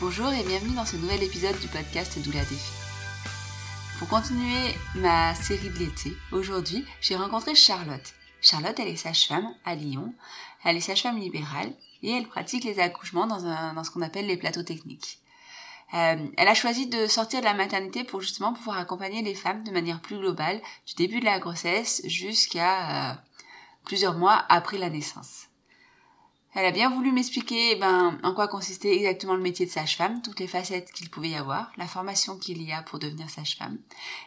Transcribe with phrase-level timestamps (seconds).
[0.00, 2.72] Bonjour et bienvenue dans ce nouvel épisode du podcast Doula Défi.
[3.98, 8.14] Pour continuer ma série de l'été, aujourd'hui, j'ai rencontré Charlotte.
[8.40, 10.14] Charlotte, elle est sage-femme à Lyon.
[10.64, 14.62] Elle est sage-femme libérale et elle pratique les accouchements dans, ce qu'on appelle les plateaux
[14.62, 15.18] techniques.
[15.92, 19.64] Euh, elle a choisi de sortir de la maternité pour justement pouvoir accompagner les femmes
[19.64, 23.14] de manière plus globale, du début de la grossesse jusqu'à euh,
[23.84, 25.49] plusieurs mois après la naissance.
[26.52, 30.40] Elle a bien voulu m'expliquer ben, en quoi consistait exactement le métier de sage-femme, toutes
[30.40, 33.78] les facettes qu'il pouvait y avoir, la formation qu'il y a pour devenir sage-femme.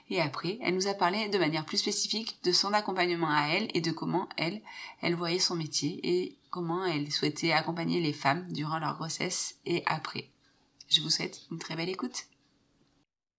[0.10, 3.68] Et après, elle nous a parlé de manière plus spécifique de son accompagnement à elle
[3.74, 4.62] et de comment elle,
[5.02, 9.84] elle voyait son métier et comment elle souhaitait accompagner les femmes durant leur grossesse et
[9.86, 10.30] après.
[10.90, 12.28] Je vous souhaite une très belle écoute.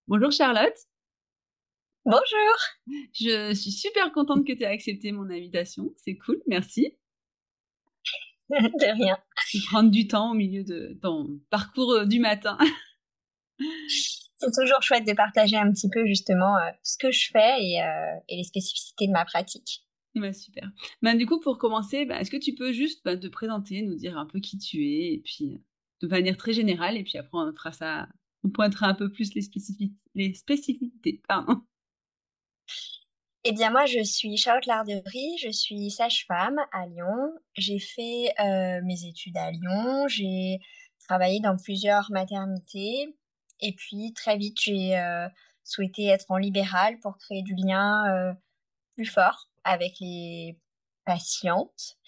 [0.09, 0.77] Bonjour Charlotte.
[2.05, 2.21] Bonjour.
[3.15, 5.95] Je suis super contente que tu aies accepté mon invitation.
[5.97, 6.95] C'est cool, merci.
[8.79, 9.19] de rien.
[9.71, 12.59] Prendre du temps au milieu de ton parcours euh, du matin.
[14.37, 17.83] C'est toujours chouette de partager un petit peu justement euh, ce que je fais et,
[17.83, 19.85] euh, et, les spécificités de ma pratique.
[20.15, 20.71] Bah, super.
[21.03, 24.19] Bah, du coup, pour commencer, bah, est-ce que tu peux juste te présenter, nous dire
[24.19, 25.61] un peu qui tu es, et puis
[26.03, 28.09] de manière très générale, et puis après on fera ça,
[28.45, 29.95] on pointera un peu plus les, spécificités.
[30.15, 31.63] Les spécificités pardon.
[33.47, 37.31] Eh bien, moi, je suis Charlotte Larderie, je suis sage-femme à Lyon.
[37.55, 40.61] J'ai fait euh, mes études à Lyon, j'ai
[41.07, 43.15] travaillé dans plusieurs maternités,
[43.61, 45.29] et puis très vite, j'ai euh,
[45.63, 48.33] souhaité être en libéral pour créer du lien euh,
[48.95, 50.59] plus fort avec les
[51.05, 51.99] patientes,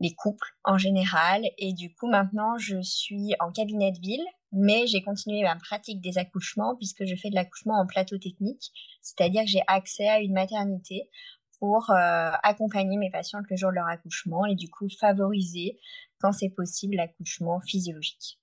[0.00, 1.42] les couples en général.
[1.58, 6.00] Et du coup, maintenant, je suis en cabinet de ville mais j'ai continué ma pratique
[6.00, 10.20] des accouchements puisque je fais de l'accouchement en plateau technique, c'est-à-dire que j'ai accès à
[10.20, 11.10] une maternité
[11.58, 15.78] pour euh, accompagner mes patientes le jour de leur accouchement et du coup favoriser,
[16.20, 18.38] quand c'est possible, l'accouchement physiologique.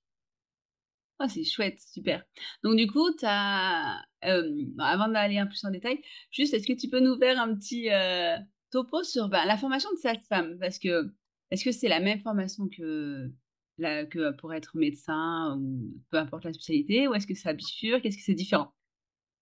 [1.20, 2.24] Oh, c'est chouette, super.
[2.64, 6.02] Donc du coup, as, euh, avant d'aller un peu plus en détail,
[6.32, 8.36] juste est-ce que tu peux nous faire un petit euh,
[8.72, 10.58] topo sur ben, la formation de cette femme?
[10.60, 11.14] Parce que
[11.54, 13.32] est-ce que c'est la même formation que
[13.80, 18.02] que pour être médecin ou peu importe la spécialité Ou est-ce que ça bifurque?
[18.02, 18.74] Qu'est-ce que c'est différent?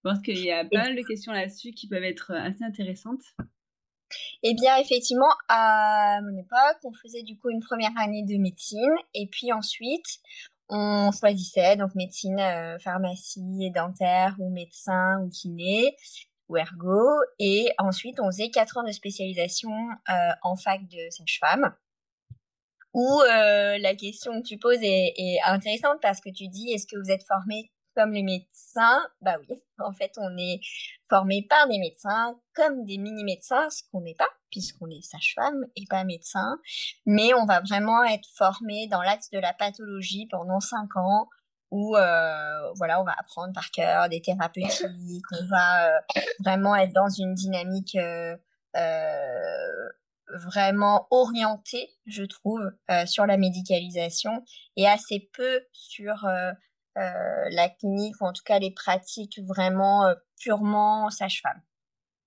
[0.04, 3.24] Je pense qu'il y a pas mal de questions là-dessus qui peuvent être assez intéressantes.
[4.44, 8.94] Eh bien, effectivement, à mon époque, on faisait du coup une première année de médecine
[9.14, 10.20] et puis ensuite,
[10.68, 12.42] on choisissait donc médecine,
[12.82, 15.96] pharmacie, dentaire ou médecin ou kiné
[16.50, 17.06] ou ergo.
[17.40, 19.72] Et ensuite, on faisait quatre ans de spécialisation
[20.42, 21.74] en fac de sage-femme
[22.94, 27.00] où la question que tu poses est, est, intéressante parce que tu dis est-ce que
[27.02, 29.02] vous êtes formé comme les médecins?
[29.22, 30.60] Bah oui, en fait, on est
[31.10, 35.86] formé par des médecins comme des mini-médecins, ce qu'on n'est pas, puisqu'on est sage-femme et
[35.90, 36.58] pas médecin.
[37.06, 41.28] Mais on va vraiment être formé dans l'axe de la pathologie pendant cinq ans,
[41.72, 46.00] où euh, voilà, on va apprendre par cœur des thérapeutiques, on va euh,
[46.40, 48.36] vraiment être dans une dynamique euh,
[50.36, 52.62] vraiment orientée, je trouve,
[53.06, 54.44] sur la médicalisation
[54.76, 56.26] et assez peu sur
[56.98, 61.62] euh, la clinique ou en tout cas les pratiques vraiment euh, purement sage-femme.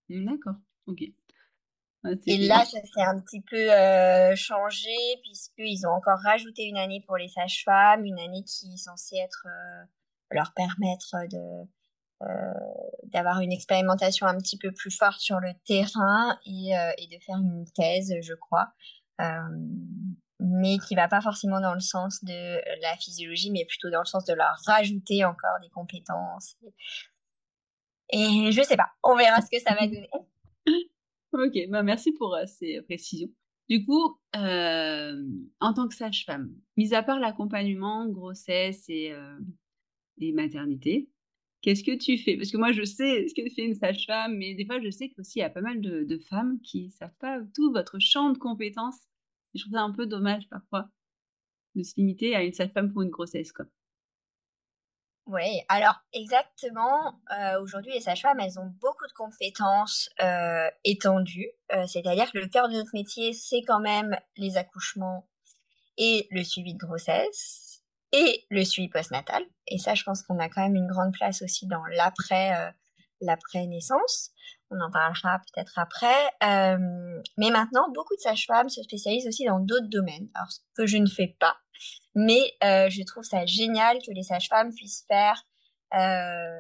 [0.09, 0.55] D'accord,
[0.87, 1.03] ok.
[1.03, 7.03] et là, ça s'est un petit peu euh, changé puisqu'ils ont encore rajouté une année
[7.07, 9.47] pour les sages-femmes, une année qui est censée être
[10.31, 11.69] leur permettre de
[13.05, 17.37] d'avoir une expérimentation un petit peu plus forte sur le terrain et, et de faire
[17.37, 18.73] une thèse, je crois
[20.41, 24.07] mais qui va pas forcément dans le sens de la physiologie, mais plutôt dans le
[24.07, 26.57] sens de leur rajouter encore des compétences.
[28.11, 30.11] Et je sais pas, on verra ce que ça va donner.
[31.33, 33.31] ok, bah merci pour euh, ces précisions.
[33.69, 35.23] Du coup, euh,
[35.61, 39.39] en tant que sage-femme, mis à part l'accompagnement, grossesse euh,
[40.19, 41.09] et maternité,
[41.65, 42.37] qu'est-ce que tu fais?
[42.37, 45.09] Parce que moi, je sais ce que fait une sage-femme, mais des fois, je sais
[45.09, 48.39] qu'aussi, il y a pas mal de, femmes qui savent pas tout votre champ de
[48.39, 49.09] compétences
[49.55, 50.89] je trouve ça un peu dommage parfois
[51.77, 53.53] de se limiter à une seule femme pour une grossesse.
[53.53, 53.67] Quoi.
[55.27, 57.21] Oui, alors exactement.
[57.39, 61.51] Euh, aujourd'hui, les sages-femmes, elles ont beaucoup de compétences euh, étendues.
[61.73, 65.29] Euh, c'est-à-dire que le cœur de notre métier, c'est quand même les accouchements
[65.97, 67.84] et le suivi de grossesse
[68.15, 69.43] et le suivi postnatal.
[69.67, 72.73] Et ça, je pense qu'on a quand même une grande place aussi dans l'après,
[73.21, 74.35] l'après naissance
[74.75, 76.25] on en parlera peut-être après.
[76.43, 80.87] Euh, mais maintenant, beaucoup de sages-femmes se spécialisent aussi dans d'autres domaines, alors ce que
[80.87, 81.57] je ne fais pas.
[82.15, 85.43] Mais euh, je trouve ça génial que les sages-femmes puissent faire
[85.95, 86.59] euh,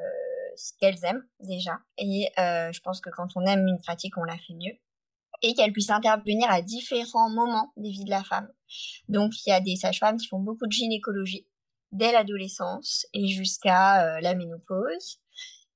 [0.56, 1.78] ce qu'elles aiment déjà.
[1.98, 4.74] Et je pense que quand on aime une pratique, on la fait mieux.
[5.46, 8.49] Et qu'elles puissent intervenir à différents moments des vies de la femme.
[9.08, 11.46] Donc, il y a des sages-femmes qui font beaucoup de gynécologie
[11.93, 15.20] dès l'adolescence et jusqu'à la ménopause.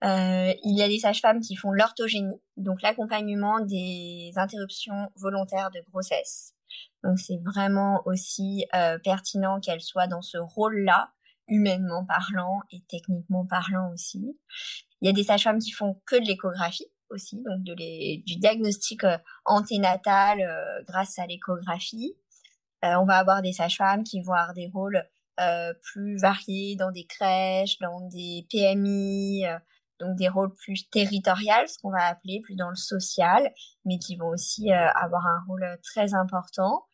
[0.05, 5.81] Euh, il y a des sages-femmes qui font l'orthogénie, donc l'accompagnement des interruptions volontaires de
[5.91, 6.55] grossesse.
[7.03, 11.11] Donc c'est vraiment aussi euh, pertinent qu'elles soient dans ce rôle-là,
[11.49, 14.37] humainement parlant et techniquement parlant aussi.
[15.01, 19.19] Il y a des sages-femmes qui font que de l'échographie aussi, donc du diagnostic euh,
[19.45, 22.17] anténatal euh, grâce à l'échographie.
[22.85, 25.03] Euh, on va avoir des sages-femmes qui vont avoir des rôles
[25.93, 29.45] plus variés dans des crèches, dans des PMI,
[30.01, 33.53] donc des rôles plus territoriaux, ce qu'on va appeler plus dans le social,
[33.85, 36.87] mais qui vont aussi avoir un rôle très important.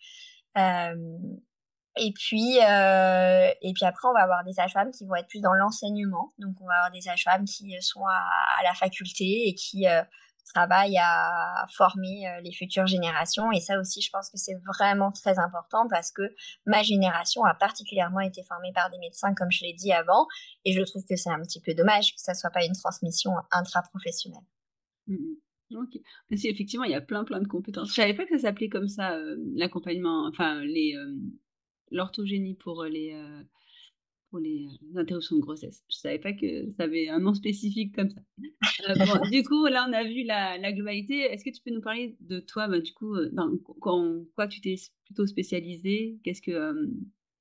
[1.96, 5.41] Et puis, euh, et puis après, on va avoir des sages-femmes qui vont être plus
[5.41, 6.32] dans l'enseignement.
[6.38, 10.02] Donc, on va avoir des sages-femmes qui sont à, la faculté et qui euh,
[10.55, 13.50] travail à former euh, les futures générations.
[13.52, 16.23] Et ça aussi, je pense que c'est vraiment très important parce que
[16.67, 20.26] ma génération a particulièrement été formée par des médecins, comme je l'ai dit avant.
[20.64, 23.32] Et je trouve que c'est un petit peu dommage que ça soit pas une transmission
[23.52, 24.44] intra-professionnelle.
[25.06, 25.35] Mmh
[25.76, 26.00] ok.
[26.31, 27.88] Mais si, effectivement, il y a plein, plein de compétences.
[27.88, 31.16] Je savais pas que ça s'appelait comme ça, euh, l'accompagnement, enfin, les, euh,
[31.91, 33.43] l'orthogénie pour les, euh,
[34.35, 35.85] pour les euh, interruptions de grossesse.
[35.88, 38.21] Je savais pas que ça avait un nom spécifique comme ça.
[38.88, 41.21] Euh, bon, du coup, là, on a vu la, la globalité.
[41.21, 44.03] Est-ce que tu peux nous parler de toi, bah, du coup, euh, dans quoi,
[44.35, 44.75] quoi tu t'es
[45.05, 46.19] plutôt spécialisée?
[46.25, 46.87] Qu'est-ce que, euh,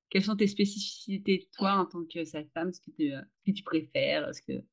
[0.08, 2.72] quelles sont tes spécificités, toi, en tant que sage-femme?
[2.72, 3.10] Ce que tu,
[3.44, 4.32] que tu préfères?
[4.32, 4.64] Ce que...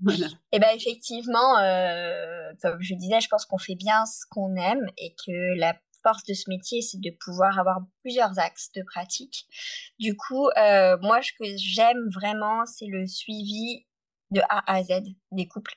[0.00, 0.26] Voilà.
[0.26, 4.54] Et eh ben effectivement, euh, comme je disais, je pense qu'on fait bien ce qu'on
[4.56, 5.74] aime et que la
[6.06, 9.46] force de ce métier, c'est de pouvoir avoir plusieurs axes de pratique.
[9.98, 13.84] Du coup, euh, moi, ce que j'aime vraiment, c'est le suivi
[14.30, 15.74] de A à Z des couples.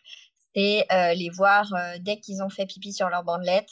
[0.56, 3.70] C'est euh, les voir euh, dès qu'ils ont fait pipi sur leur bandelette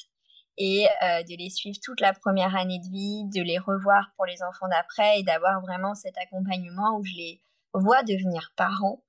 [0.60, 4.42] et de les suivre toute la première année de vie, de les revoir pour les
[4.42, 7.44] enfants d'après et d'avoir vraiment cet accompagnement où je les
[7.76, 9.04] vois devenir parents.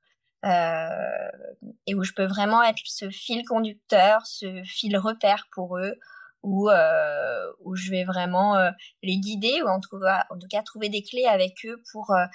[0.44, 5.98] Et où je peux vraiment être ce fil conducteur, ce fil repère pour eux,
[6.42, 8.70] où, euh, où je vais vraiment euh,
[9.02, 12.26] les guider ou en, trouver, en tout cas trouver des clés avec eux pour euh,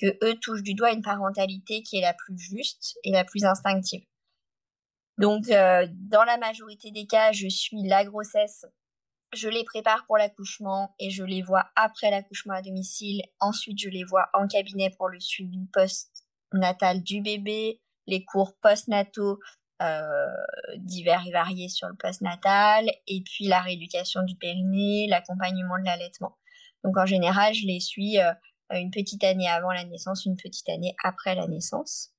[0.00, 3.44] que eux touchent du doigt une parentalité qui est la plus juste et la plus
[3.44, 4.02] instinctive.
[5.18, 8.64] Donc, euh, dans la majorité des cas, je suis la grossesse,
[9.32, 13.22] je les prépare pour l'accouchement et je les vois après l'accouchement à domicile.
[13.40, 19.38] Ensuite, je les vois en cabinet pour le suivi post-natal du bébé, les cours post-nataux
[20.76, 26.36] divers et variés sur le post-natal, et puis la rééducation du périnée, l'accompagnement de l'allaitement.
[26.84, 28.18] Donc en général, je les suis
[28.70, 32.10] une petite année avant la naissance, une petite année après la naissance.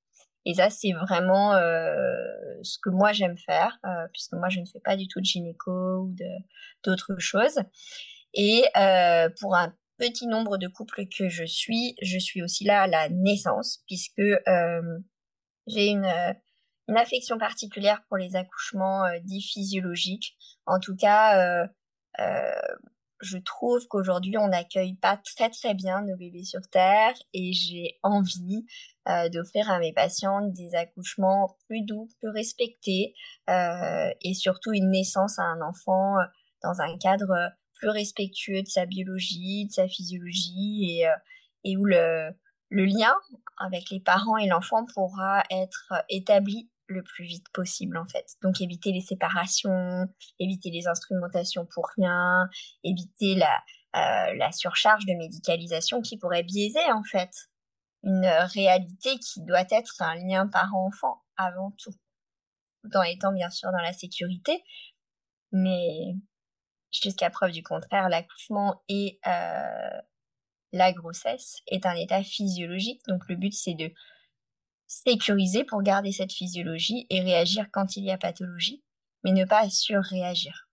[0.46, 3.80] Et ça, c'est vraiment ce que moi j'aime faire,
[4.12, 6.16] puisque moi je ne fais pas du tout de gynéco ou
[6.84, 7.60] d'autres choses.
[8.34, 8.64] Et
[9.40, 13.10] pour un petit nombre de couples que je suis, je suis aussi là à la
[13.10, 14.22] naissance, puisque
[15.68, 16.12] j'ai une,
[16.88, 20.36] une affection particulière pour les accouchements dits physiologiques.
[20.66, 21.68] En tout cas,
[23.24, 27.98] je trouve qu'aujourd'hui, on n'accueille pas très très bien nos bébés sur Terre et j'ai
[28.04, 28.66] envie
[29.08, 33.16] euh, d'offrir à mes patientes des accouchements plus doux, plus respectés
[33.50, 36.24] euh, et surtout une naissance à un enfant euh,
[36.64, 41.08] dans un cadre plus respectueux de sa biologie, de sa physiologie et,
[41.64, 42.30] et où le,
[42.70, 43.14] le lien
[43.58, 48.26] avec les parents et l'enfant pourra être établi le plus vite possible en fait.
[48.42, 50.08] Donc éviter les séparations,
[50.40, 52.48] éviter les instrumentations pour rien,
[52.84, 53.64] éviter la,
[53.96, 57.32] euh, surcharge de médicalisation qui pourrait biaiser en fait
[58.04, 61.94] une réalité qui doit être un lien parent-enfant avant tout,
[62.84, 64.64] tout en étant bien sûr dans la sécurité,
[65.52, 66.16] mais
[66.92, 70.02] jusqu'à preuve du contraire, l'accouchement et euh,
[70.74, 73.02] la grossesse est un état physiologique.
[73.08, 73.92] Donc le but c'est de
[74.94, 78.84] sécuriser pour garder cette physiologie et réagir quand il y a pathologie,
[79.24, 80.70] mais ne pas surréagir.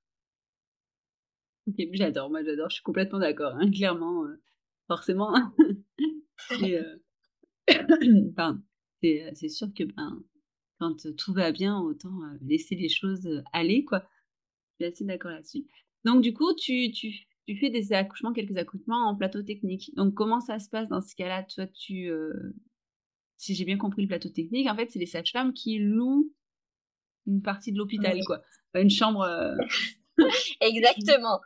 [1.67, 4.41] Ok, j'adore, moi j'adore, je suis complètement d'accord, hein, clairement, euh,
[4.87, 5.33] forcément.
[6.63, 6.97] Euh,
[7.69, 10.25] euh, c'est sûr que ben,
[10.79, 14.09] quand tout va bien, autant laisser les choses aller, quoi.
[14.71, 15.67] Je suis assez d'accord là-dessus.
[16.05, 17.13] Donc du coup, tu, tu,
[17.47, 19.95] tu, fais des accouchements, quelques accouchements en plateau technique.
[19.97, 21.45] Donc comment ça se passe dans ce cas-là?
[21.45, 22.11] Toi, tu,
[23.41, 26.31] si j'ai bien compris le plateau technique, en fait, c'est les sages-femmes qui louent
[27.27, 28.43] une partie de l'hôpital, quoi.
[28.75, 29.23] Une chambre.
[29.23, 29.57] Euh,
[30.61, 31.41] Exactement.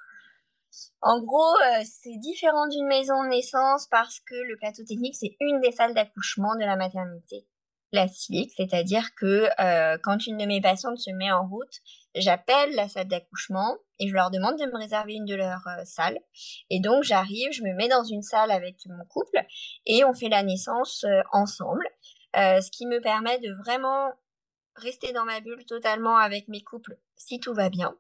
[1.01, 5.37] En gros, euh, c'est différent d'une maison de naissance parce que le plateau technique, c'est
[5.39, 7.47] une des salles d'accouchement de la maternité
[7.93, 11.79] classique, c'est-à-dire que euh, quand une de mes patientes se met en route,
[12.15, 15.85] j'appelle la salle d'accouchement et je leur demande de me réserver une de leurs euh,
[15.85, 16.19] salles.
[16.71, 19.45] Et donc j'arrive, je me mets dans une salle avec mon couple
[19.87, 21.87] et on fait la naissance euh, ensemble,
[22.35, 24.13] ce qui me permet de vraiment
[24.77, 27.97] rester dans ma bulle totalement avec mes couples si tout va bien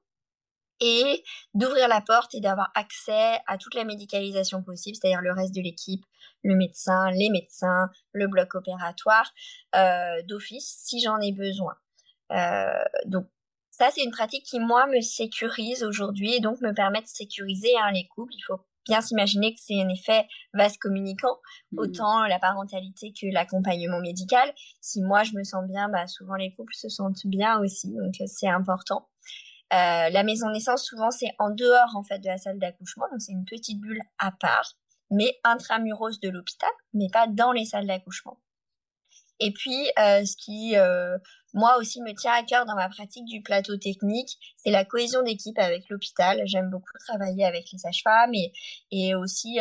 [0.81, 5.55] et d'ouvrir la porte et d'avoir accès à toute la médicalisation possible, c'est-à-dire le reste
[5.55, 6.05] de l'équipe,
[6.43, 9.33] le médecin, les médecins, le bloc opératoire,
[9.75, 11.75] euh, d'office si j'en ai besoin.
[12.33, 13.27] Euh, donc
[13.77, 17.73] ça, c'est une pratique qui, moi, me sécurise aujourd'hui et donc me permet de sécuriser
[17.83, 18.33] hein, les couples.
[18.33, 21.41] Il faut bien s'imaginer que c'est un effet vaste communicant,
[21.73, 21.79] mmh.
[21.81, 24.53] autant la parentalité que l'accompagnement médical.
[24.81, 28.15] Si moi, je me sens bien, bah, souvent les couples se sentent bien aussi, donc
[28.27, 29.09] c'est important.
[29.73, 33.23] Euh, la maison naissance, souvent, c'est en dehors en fait de la salle d'accouchement, donc
[33.23, 34.75] c'est une petite bulle à part,
[35.11, 38.39] mais intramuros de l'hôpital, mais pas dans les salles d'accouchement.
[39.41, 41.19] Et puis, euh, ce qui, euh,
[41.53, 45.23] moi aussi, me tient à cœur dans ma pratique du plateau technique, c'est la cohésion
[45.23, 46.41] d'équipe avec l'hôpital.
[46.47, 48.33] J'aime beaucoup travailler avec les sages-femmes
[48.91, 49.59] et, aussi,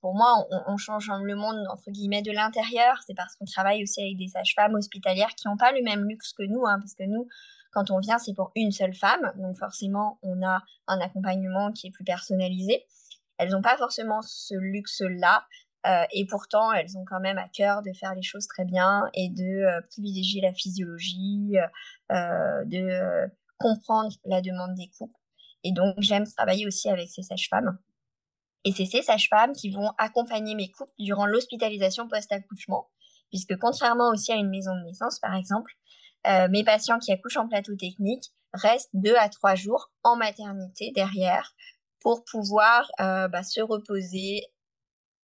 [0.00, 3.00] pour moi, on, change le monde, entre guillemets, de l'intérieur.
[3.06, 6.32] C'est parce qu'on travaille aussi avec des sages-femmes hospitalières qui n'ont pas le même luxe
[6.32, 7.26] que nous, hein, parce que nous,
[7.72, 11.86] quand on vient, c'est pour une seule femme, donc forcément, on a un accompagnement qui
[11.86, 12.84] est plus personnalisé.
[13.38, 15.46] Elles n'ont pas forcément ce luxe-là,
[15.86, 19.08] euh, et pourtant, elles ont quand même à cœur de faire les choses très bien
[19.14, 21.56] et de euh, privilégier la physiologie,
[22.12, 25.18] euh, de comprendre la demande des couples.
[25.64, 27.78] Et donc, j'aime travailler aussi avec ces sages-femmes.
[28.64, 32.90] Et c'est ces sages-femmes qui vont accompagner mes couples durant l'hospitalisation post-accouchement,
[33.30, 35.72] puisque contrairement aussi à une maison de naissance, par exemple,
[36.50, 41.54] mes patients qui accouchent en plateau technique restent deux à trois jours en maternité derrière
[42.00, 44.42] pour pouvoir bah, se reposer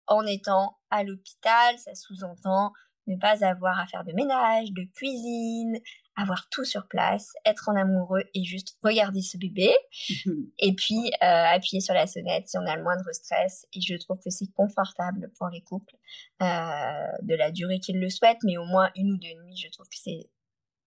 [0.08, 1.78] en étant à l'hôpital.
[1.80, 2.72] Ça sous-entend
[3.08, 5.78] ne pas avoir à faire de ménage, de cuisine,
[6.16, 9.72] avoir tout sur place, être en amoureux et juste regarder ce bébé.
[10.60, 13.66] et puis euh, appuyer sur la sonnette si on a le moindre stress.
[13.74, 15.96] Et je trouve que c'est confortable pour les couples
[16.40, 19.88] de la durée qu'ils le souhaitent, mais au moins une ou deux nuits, je trouve
[19.88, 20.30] que c'est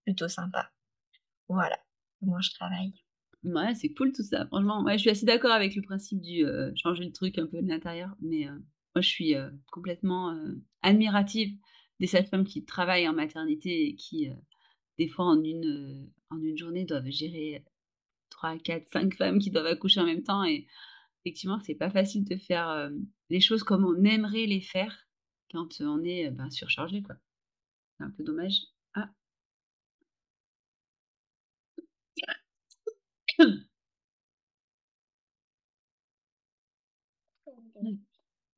[0.05, 0.69] plutôt sympa.
[1.49, 1.77] Voilà,
[2.21, 2.93] moi je travaille.
[3.43, 4.45] Ouais, c'est cool tout ça.
[4.47, 7.45] Franchement, ouais, je suis assez d'accord avec le principe du euh, changer le truc un
[7.45, 8.57] peu de l'intérieur, mais euh,
[8.97, 9.35] moi, je suis
[9.71, 10.35] complètement
[10.81, 11.55] admirative
[11.99, 14.27] des sept femmes qui travaillent en maternité et qui,
[14.97, 17.63] des fois, en une, en une journée, doivent gérer
[18.31, 20.43] 3, 4, 5 femmes qui doivent accoucher en même temps.
[20.43, 20.65] Et
[21.23, 22.89] effectivement, c'est pas facile de faire
[23.29, 25.07] les choses comme on aimerait les faire
[25.51, 27.03] quand on est ben, surchargé.
[27.99, 28.61] C'est un peu dommage.
[28.95, 29.11] Ah.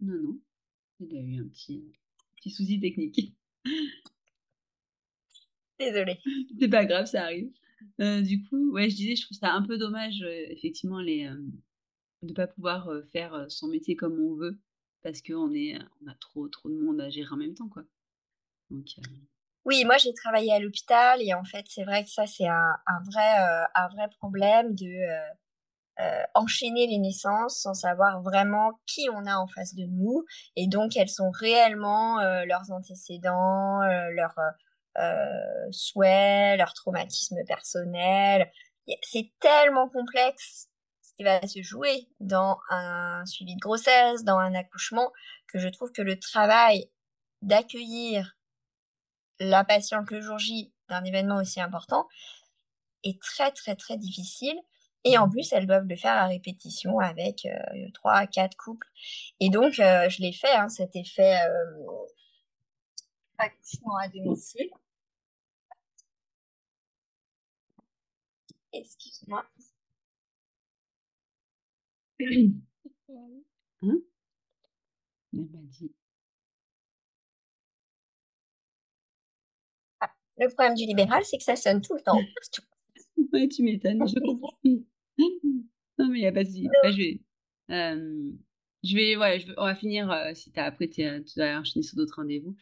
[0.01, 0.39] Non, non.
[0.99, 1.83] Il a eu un petit,
[2.35, 3.33] petit souci technique.
[5.79, 6.19] Désolée.
[6.59, 7.51] C'est pas grave, ça arrive.
[8.01, 11.25] Euh, du coup, ouais, je disais, je trouve ça un peu dommage, euh, effectivement, les,
[11.25, 11.37] euh,
[12.23, 14.59] de pas pouvoir faire son métier comme on veut,
[15.01, 17.83] parce qu'on est, on a trop, trop de monde à gérer en même temps, quoi.
[18.69, 18.87] Donc,
[19.65, 22.75] oui, moi j'ai travaillé à l'hôpital et en fait c'est vrai que ça c'est un,
[22.85, 24.87] un, vrai, un vrai problème de
[26.33, 30.23] enchaîner les naissances sans savoir vraiment qui on a en face de nous
[30.55, 34.39] et donc quels sont réellement leurs antécédents, leurs
[34.97, 38.51] euh, souhaits, leur traumatisme personnel.
[39.03, 40.67] C'est tellement complexe
[41.01, 45.11] ce qui va se jouer dans un suivi de grossesse, dans un accouchement,
[45.47, 46.89] que je trouve que le travail
[47.41, 48.35] d'accueillir
[49.39, 52.07] la patiente le jour J d'un événement aussi important
[53.03, 54.59] est très très très difficile.
[55.05, 58.87] Et en plus, elles doivent le faire à répétition avec euh, trois, quatre couples.
[59.39, 62.05] Et donc, euh, je l'ai fait, hein, cet effet euh,
[63.37, 64.69] accouchement à domicile.
[68.73, 69.45] Excuse-moi.
[73.81, 73.95] Hein?
[75.33, 75.91] Elle m'a dit.
[80.01, 82.19] Ah, le problème du libéral, c'est que ça sonne tout le temps.
[83.33, 84.57] Ouais, tu m'étonnes, je comprends.
[84.63, 86.49] non, mais il n'y a pas de.
[86.83, 87.21] Bah, je vais.
[87.71, 88.31] Euh,
[88.83, 90.11] je vais, ouais, je on va finir.
[90.11, 91.03] Euh, si as, après, tu
[91.37, 92.55] vas enchaîner sur d'autres rendez-vous.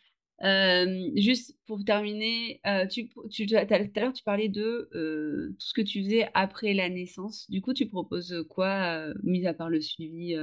[0.44, 5.68] Euh, juste pour terminer, euh, tu, tu, tout à l'heure, tu parlais de euh, tout
[5.68, 7.50] ce que tu faisais après la naissance.
[7.50, 10.36] Du coup, tu proposes quoi, mis à part le suivi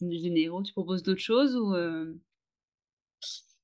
[0.00, 1.74] généraux Tu proposes d'autres choses ou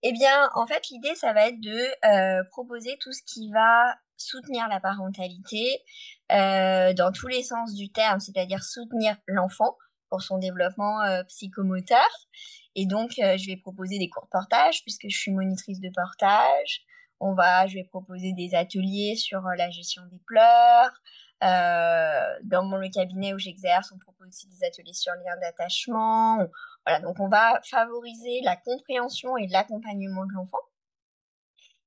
[0.03, 4.69] Eh bien, en fait, l'idée, ça va être de proposer tout ce qui va soutenir
[4.69, 5.83] la parentalité
[6.31, 9.77] dans tous les sens du terme, c'est-à-dire soutenir l'enfant
[10.09, 12.09] pour son développement psychomoteur
[12.77, 15.91] et donc, euh, je vais proposer des cours de portage puisque je suis monitrice de
[15.95, 16.83] portage.
[17.21, 20.91] On va, je vais proposer des ateliers sur euh, la gestion des pleurs.
[21.43, 26.39] Euh, dans mon le cabinet où j'exerce, on propose aussi des ateliers sur lien d'attachement.
[26.87, 30.59] Voilà, donc on va favoriser la compréhension et l'accompagnement de l'enfant.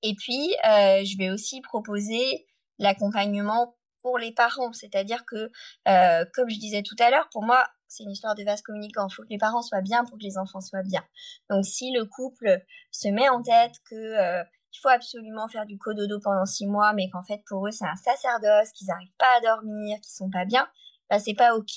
[0.03, 2.47] Et puis, euh, je vais aussi proposer
[2.79, 5.49] l'accompagnement pour les parents, c'est-à-dire que,
[5.87, 9.07] euh, comme je disais tout à l'heure, pour moi, c'est une histoire de vase communicant.
[9.09, 11.03] Il faut que les parents soient bien pour que les enfants soient bien.
[11.49, 14.43] Donc, si le couple se met en tête que euh,
[14.77, 17.85] il faut absolument faire du cododo pendant six mois, mais qu'en fait pour eux c'est
[17.85, 20.67] un sacerdoce, qu'ils n'arrivent pas à dormir, qu'ils sont pas bien,
[21.09, 21.73] bah c'est pas ok.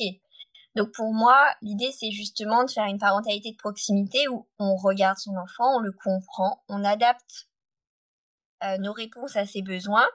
[0.76, 5.18] Donc pour moi, l'idée c'est justement de faire une parentalité de proximité où on regarde
[5.18, 7.48] son enfant, on le comprend, on adapte
[8.78, 10.06] nos réponses à ses besoins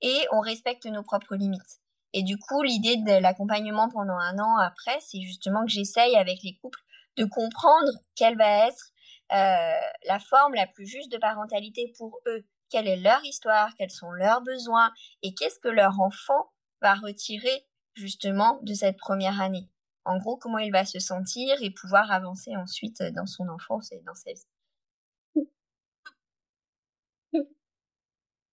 [0.00, 1.80] et on respecte nos propres limites.
[2.12, 6.42] Et du coup, l'idée de l'accompagnement pendant un an après, c'est justement que j'essaye avec
[6.42, 6.80] les couples
[7.16, 8.92] de comprendre quelle va être
[9.32, 13.90] euh, la forme la plus juste de parentalité pour eux, quelle est leur histoire, quels
[13.90, 16.50] sont leurs besoins et qu'est-ce que leur enfant
[16.82, 19.68] va retirer justement de cette première année.
[20.04, 24.00] En gros, comment il va se sentir et pouvoir avancer ensuite dans son enfance et
[24.06, 24.46] dans sa vie.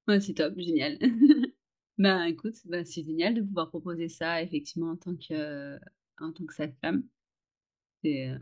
[0.07, 0.97] Ouais, c'est top, génial.
[1.97, 5.79] Ben écoute, ben, c'est génial de pouvoir proposer ça effectivement en tant que,
[6.19, 7.03] en tant que sage-femme.
[8.05, 8.37] Euh,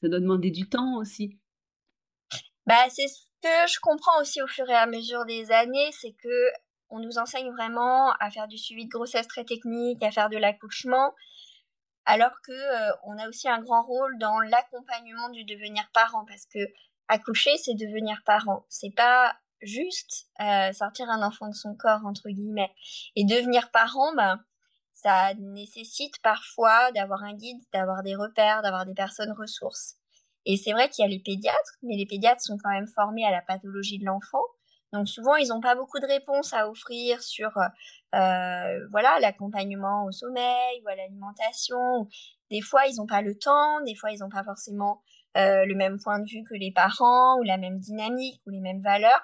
[0.00, 1.38] ça doit demander du temps aussi.
[2.66, 6.12] Bah, c'est ce que je comprends aussi au fur et à mesure des années, c'est
[6.12, 6.50] que
[6.88, 10.38] on nous enseigne vraiment à faire du suivi de grossesse très technique, à faire de
[10.38, 11.14] l'accouchement,
[12.06, 16.46] alors que euh, on a aussi un grand rôle dans l'accompagnement du devenir parent, parce
[16.46, 16.60] que
[17.08, 18.64] accoucher, c'est devenir parent.
[18.70, 22.72] C'est pas juste euh, sortir un enfant de son corps, entre guillemets.
[23.16, 24.40] Et devenir parent, ben,
[24.94, 29.96] ça nécessite parfois d'avoir un guide, d'avoir des repères, d'avoir des personnes ressources.
[30.46, 33.24] Et c'est vrai qu'il y a les pédiatres, mais les pédiatres sont quand même formés
[33.24, 34.42] à la pathologie de l'enfant.
[34.92, 40.12] Donc souvent, ils n'ont pas beaucoup de réponses à offrir sur euh, voilà l'accompagnement au
[40.12, 42.08] sommeil ou à l'alimentation.
[42.50, 45.02] Des fois, ils n'ont pas le temps, des fois, ils n'ont pas forcément
[45.36, 48.60] euh, le même point de vue que les parents ou la même dynamique ou les
[48.60, 49.20] mêmes valeurs.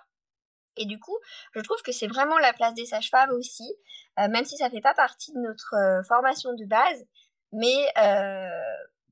[0.76, 1.16] Et du coup,
[1.54, 3.74] je trouve que c'est vraiment la place des sages-femmes aussi,
[4.18, 7.04] euh, même si ça fait pas partie de notre euh, formation de base,
[7.52, 8.48] mais euh,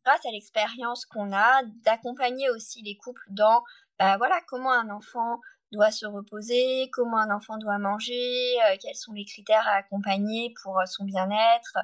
[0.04, 3.62] grâce à l'expérience qu'on a, d'accompagner aussi les couples dans,
[3.98, 5.40] bah, voilà, comment un enfant
[5.72, 10.80] doit se reposer, comment un enfant doit manger, quels sont les critères à accompagner pour
[10.86, 11.76] son bien-être.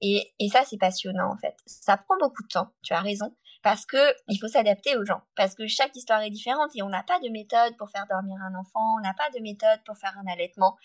[0.00, 1.56] Et, et ça, c'est passionnant en fait.
[1.66, 3.34] Ça prend beaucoup de temps, tu as raison
[3.66, 6.88] parce que il faut s'adapter aux gens, parce que chaque histoire est différente et on
[6.88, 9.98] n'a pas de méthode pour faire dormir un enfant, on n'a pas de méthode pour
[9.98, 10.76] faire un allaitement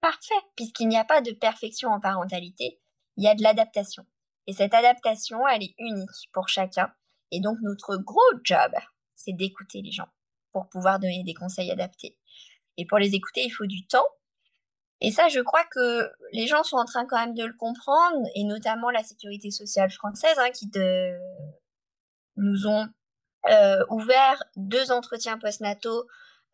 [0.00, 2.80] parfait, puisqu'il n'y a pas de perfection en parentalité.
[3.16, 4.04] il y a de l'adaptation.
[4.48, 6.92] Et cette adaptation, elle est unique pour chacun.
[7.30, 8.72] Et donc notre gros job,
[9.14, 10.08] c'est d'écouter les gens
[10.50, 12.18] pour pouvoir donner des conseils adaptés.
[12.76, 14.08] Et pour les écouter, il faut du temps.
[15.00, 18.26] Et ça, je crois que les gens sont en train quand même de le comprendre,
[18.34, 21.16] et notamment la sécurité sociale française, hein, qui de...
[22.36, 22.88] nous ont
[23.48, 26.06] euh, ouvert deux entretiens post-nato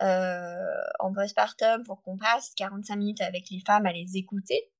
[0.02, 0.56] euh,
[0.98, 4.70] en postpartum pour qu'on passe 45 minutes avec les femmes à les écouter,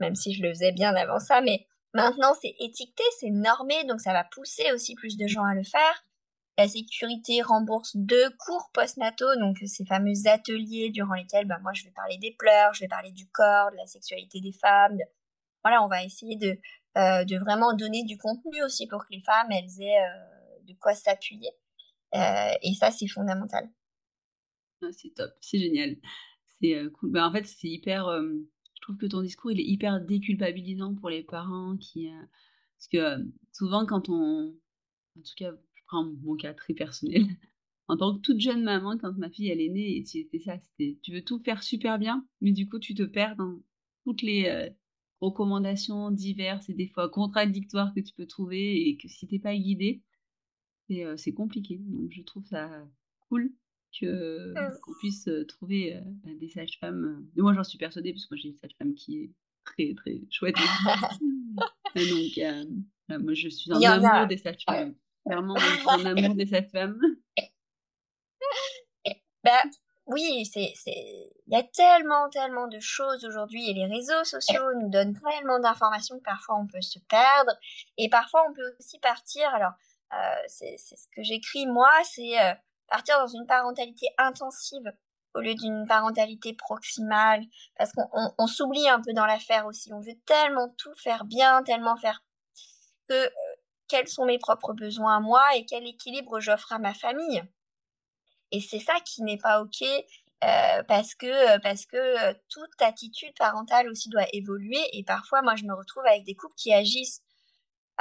[0.00, 4.00] même si je le faisais bien avant ça, mais maintenant c'est étiqueté, c'est normé, donc
[4.00, 6.04] ça va pousser aussi plus de gens à le faire.
[6.58, 11.84] La sécurité rembourse deux cours post-nato, donc ces fameux ateliers durant lesquels ben, moi je
[11.84, 14.98] vais parler des pleurs, je vais parler du corps, de la sexualité des femmes.
[15.64, 16.58] Voilà, on va essayer de,
[16.98, 20.31] euh, de vraiment donner du contenu aussi pour que les femmes elles aient euh,
[20.72, 21.50] de quoi s'appuyer.
[22.14, 23.68] Euh, et ça, c'est fondamental.
[24.82, 25.96] Ah, c'est top, c'est génial.
[26.60, 27.12] C'est cool.
[27.12, 28.06] Bah, en fait, c'est hyper.
[28.10, 32.08] je trouve que ton discours, il est hyper déculpabilisant pour les parents qui.
[32.76, 34.54] parce que souvent, quand on.
[35.18, 37.22] En tout cas, je prends mon cas très personnel.
[37.88, 40.98] En tant que toute jeune maman, quand ma fille elle est née, c'était ça, c'était
[41.02, 43.58] tu veux tout faire super bien, mais du coup tu te perds dans
[44.04, 44.70] toutes les
[45.22, 49.56] recommandations diverses et des fois contradictoires que tu peux trouver et que si t'es pas
[49.56, 50.02] guidée,
[51.16, 51.78] c'est compliqué.
[51.80, 52.70] Donc je trouve ça
[53.28, 53.52] cool
[53.98, 54.80] que mmh.
[54.80, 57.26] qu'on puisse trouver bah, des sages-femmes.
[57.36, 59.30] moi, j'en suis persuadée parce que moi j'ai une sage-femme qui est
[59.64, 60.56] très très chouette.
[61.94, 64.94] donc moi je suis en amour des sages-femmes.
[65.24, 66.98] Clairement, je suis en amour des sages-femmes.
[69.44, 69.62] Bah
[70.06, 74.88] oui, c'est il y a tellement tellement de choses aujourd'hui et les réseaux sociaux nous
[74.88, 77.52] donnent tellement d'informations que parfois on peut se perdre
[77.98, 79.48] et parfois on peut aussi partir.
[79.54, 79.91] Alors euh,
[80.46, 82.54] c'est ce que j'écris moi, c'est euh,
[82.88, 84.92] partir dans une parentalité intensive
[85.34, 87.42] au lieu d'une parentalité proximale,
[87.78, 89.90] parce qu'on s'oublie un peu dans l'affaire aussi.
[89.94, 92.22] On veut tellement tout faire bien, tellement faire
[93.08, 93.30] que euh,
[93.88, 97.42] quels sont mes propres besoins à moi et quel équilibre j'offre à ma famille.
[98.50, 99.82] Et c'est ça qui n'est pas ok.
[100.86, 105.74] parce que parce que toute attitude parentale aussi doit évoluer et parfois moi je me
[105.74, 107.22] retrouve avec des couples qui agissent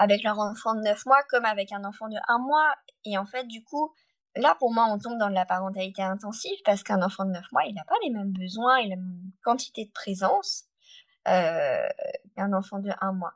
[0.01, 2.73] avec leur enfant de 9 mois comme avec un enfant de 1 mois.
[3.05, 3.93] Et en fait, du coup,
[4.35, 7.51] là, pour moi, on tombe dans de la parentalité intensive parce qu'un enfant de 9
[7.51, 10.63] mois, il n'a pas les mêmes besoins et la même quantité de présence
[11.27, 11.87] euh,
[12.35, 13.35] qu'un enfant de 1 mois.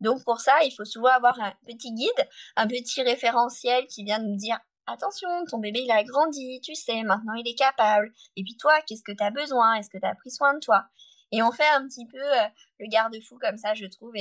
[0.00, 4.18] Donc pour ça, il faut souvent avoir un petit guide, un petit référentiel qui vient
[4.18, 8.10] nous dire attention, ton bébé il a grandi, tu sais, maintenant il est capable.
[8.34, 9.74] Et puis toi, qu'est-ce que tu as besoin?
[9.74, 10.86] Est-ce que tu as pris soin de toi?
[11.30, 12.48] Et on fait un petit peu euh,
[12.80, 14.14] le garde-fou comme ça, je trouve.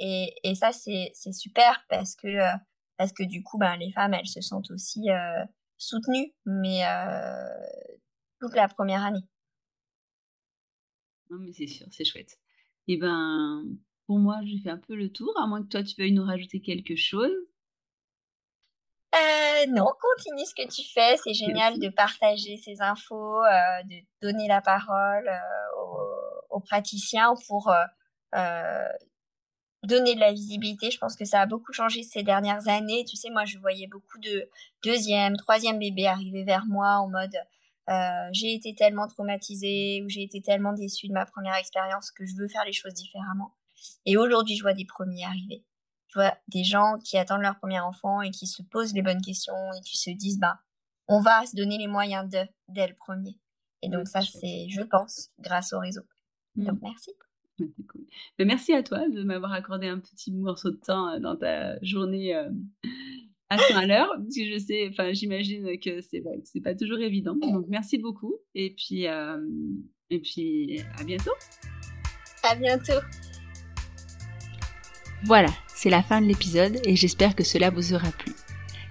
[0.00, 2.56] Et, et ça, c'est super parce que, euh,
[2.96, 5.44] parce que du coup, ben, les femmes, elles se sentent aussi euh,
[5.76, 7.44] soutenues, mais euh,
[8.40, 9.24] toute la première année.
[11.28, 12.38] Non, mais c'est sûr, c'est chouette.
[12.88, 13.62] Et ben,
[14.06, 16.24] pour moi, j'ai fait un peu le tour, à moins que toi, tu veuilles nous
[16.24, 17.30] rajouter quelque chose.
[19.14, 21.18] Euh, non, continue ce que tu fais.
[21.18, 27.34] C'est génial de partager ces infos, euh, de donner la parole euh, aux, aux, praticiens
[27.48, 27.70] pour
[29.82, 30.90] donner de la visibilité.
[30.90, 33.04] Je pense que ça a beaucoup changé ces dernières années.
[33.08, 34.48] Tu sais, moi, je voyais beaucoup de
[34.84, 37.36] deuxième, troisième bébés arriver vers moi en mode
[37.88, 42.24] euh, j'ai été tellement traumatisée ou j'ai été tellement déçue de ma première expérience que
[42.24, 43.54] je veux faire les choses différemment.
[44.06, 45.64] Et aujourd'hui, je vois des premiers arriver.
[46.08, 49.22] Je vois des gens qui attendent leur premier enfant et qui se posent les bonnes
[49.22, 50.60] questions et qui se disent bah
[51.08, 52.38] on va se donner les moyens de
[52.68, 53.36] dès le premier.
[53.82, 56.02] Et donc ça, c'est, je pense, grâce au réseau.
[56.54, 56.78] Donc
[57.78, 58.06] merci.
[58.38, 61.80] Ben, merci à toi de m'avoir accordé un petit morceau de temps euh, dans ta
[61.82, 62.50] journée euh,
[63.48, 67.34] à à l'heure, parce que je sais, enfin, j'imagine que c'est c'est pas toujours évident.
[67.34, 68.34] Donc, merci beaucoup.
[68.54, 69.38] Et puis, euh,
[70.10, 71.32] et puis, à bientôt.
[72.44, 73.00] À bientôt.
[75.24, 78.32] Voilà, c'est la fin de l'épisode et j'espère que cela vous aura plu.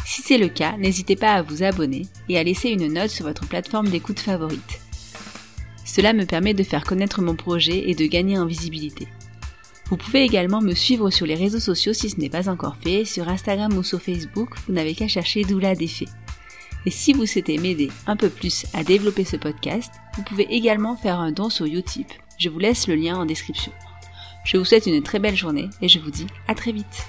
[0.06, 3.26] Si c'est le cas, n'hésitez pas à vous abonner et à laisser une note sur
[3.26, 4.89] votre plateforme d'écoute favorite.
[5.90, 9.08] Cela me permet de faire connaître mon projet et de gagner en visibilité.
[9.88, 13.06] Vous pouvez également me suivre sur les réseaux sociaux si ce n'est pas encore fait,
[13.06, 16.06] sur Instagram ou sur Facebook, vous n'avez qu'à chercher Doula Défait.
[16.86, 20.96] Et si vous souhaitez m'aider un peu plus à développer ce podcast, vous pouvez également
[20.96, 22.08] faire un don sur Utip.
[22.38, 23.72] Je vous laisse le lien en description.
[24.46, 27.08] Je vous souhaite une très belle journée et je vous dis à très vite.